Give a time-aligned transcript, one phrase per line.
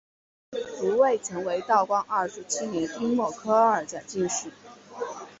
[0.81, 4.49] 吴慰曾为道光二十七年丁未科二甲进士。